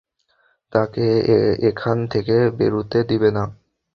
[0.73, 1.05] তাকে
[1.69, 3.43] এখান থেকে বেরুতে দিবেনা।